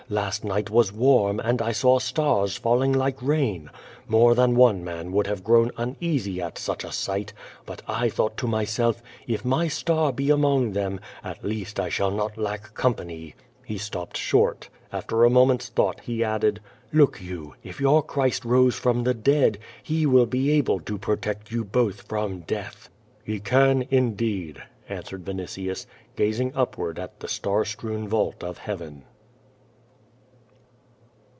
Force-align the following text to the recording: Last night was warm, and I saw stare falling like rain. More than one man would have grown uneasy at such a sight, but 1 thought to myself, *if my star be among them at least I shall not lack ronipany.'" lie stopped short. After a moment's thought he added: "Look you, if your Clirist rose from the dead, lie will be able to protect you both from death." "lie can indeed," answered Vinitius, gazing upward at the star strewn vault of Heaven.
Last 0.09 0.43
night 0.43 0.69
was 0.69 0.91
warm, 0.91 1.39
and 1.39 1.61
I 1.61 1.71
saw 1.71 1.97
stare 1.97 2.45
falling 2.47 2.91
like 2.91 3.21
rain. 3.21 3.69
More 4.09 4.35
than 4.35 4.57
one 4.57 4.83
man 4.83 5.13
would 5.13 5.25
have 5.27 5.41
grown 5.41 5.71
uneasy 5.77 6.41
at 6.41 6.57
such 6.57 6.83
a 6.83 6.91
sight, 6.91 7.31
but 7.65 7.87
1 7.87 8.09
thought 8.09 8.35
to 8.39 8.47
myself, 8.47 9.01
*if 9.25 9.45
my 9.45 9.69
star 9.69 10.11
be 10.11 10.29
among 10.29 10.73
them 10.73 10.99
at 11.23 11.45
least 11.45 11.79
I 11.79 11.87
shall 11.87 12.11
not 12.11 12.37
lack 12.37 12.73
ronipany.'" 12.73 13.35
lie 13.69 13.75
stopped 13.77 14.17
short. 14.17 14.67
After 14.91 15.23
a 15.23 15.29
moment's 15.29 15.69
thought 15.69 16.01
he 16.01 16.25
added: 16.25 16.59
"Look 16.91 17.21
you, 17.21 17.55
if 17.63 17.79
your 17.79 18.03
Clirist 18.03 18.43
rose 18.43 18.75
from 18.75 19.05
the 19.05 19.13
dead, 19.13 19.59
lie 19.89 20.05
will 20.07 20.25
be 20.25 20.51
able 20.51 20.81
to 20.81 20.97
protect 20.97 21.53
you 21.53 21.63
both 21.63 22.01
from 22.01 22.41
death." 22.41 22.89
"lie 23.25 23.39
can 23.41 23.87
indeed," 23.89 24.61
answered 24.89 25.23
Vinitius, 25.23 25.85
gazing 26.17 26.51
upward 26.53 26.99
at 26.99 27.21
the 27.21 27.29
star 27.29 27.63
strewn 27.63 28.09
vault 28.09 28.43
of 28.43 28.57
Heaven. 28.57 29.05